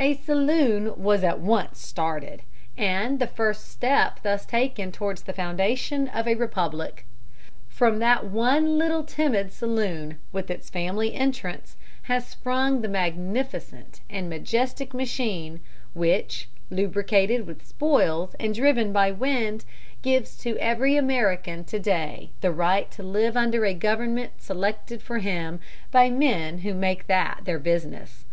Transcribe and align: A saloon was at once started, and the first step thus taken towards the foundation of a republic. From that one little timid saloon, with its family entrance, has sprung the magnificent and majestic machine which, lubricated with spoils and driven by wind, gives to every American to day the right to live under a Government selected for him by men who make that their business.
A 0.00 0.14
saloon 0.14 1.00
was 1.00 1.22
at 1.22 1.38
once 1.38 1.78
started, 1.78 2.42
and 2.76 3.20
the 3.20 3.28
first 3.28 3.66
step 3.70 4.18
thus 4.24 4.44
taken 4.44 4.90
towards 4.90 5.22
the 5.22 5.32
foundation 5.32 6.08
of 6.08 6.26
a 6.26 6.34
republic. 6.34 7.06
From 7.68 8.00
that 8.00 8.24
one 8.26 8.76
little 8.76 9.04
timid 9.04 9.52
saloon, 9.52 10.18
with 10.32 10.50
its 10.50 10.68
family 10.68 11.14
entrance, 11.14 11.76
has 12.10 12.26
sprung 12.26 12.80
the 12.80 12.88
magnificent 12.88 14.00
and 14.10 14.28
majestic 14.28 14.92
machine 14.92 15.60
which, 15.94 16.48
lubricated 16.68 17.46
with 17.46 17.64
spoils 17.64 18.34
and 18.40 18.56
driven 18.56 18.92
by 18.92 19.12
wind, 19.12 19.64
gives 20.02 20.36
to 20.38 20.58
every 20.58 20.96
American 20.96 21.62
to 21.66 21.78
day 21.78 22.32
the 22.40 22.50
right 22.50 22.90
to 22.90 23.04
live 23.04 23.36
under 23.36 23.64
a 23.64 23.74
Government 23.74 24.32
selected 24.38 25.00
for 25.00 25.18
him 25.18 25.60
by 25.92 26.10
men 26.10 26.58
who 26.66 26.74
make 26.74 27.06
that 27.06 27.42
their 27.44 27.60
business. 27.60 28.24